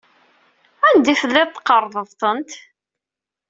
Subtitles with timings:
[0.87, 2.51] Anda ay telliḍ tqerrḍeḍ-tent?